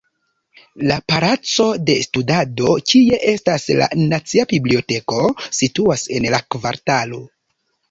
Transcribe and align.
La 0.91 0.95
palaco 1.11 1.67
de 1.89 1.97
studado, 2.05 2.71
kie 2.93 3.21
estas 3.33 3.67
la 3.83 3.89
nacia 4.01 4.47
biblioteko 4.55 5.31
situas 5.61 6.09
en 6.19 6.29
la 6.39 6.43
kvartalo. 6.57 7.25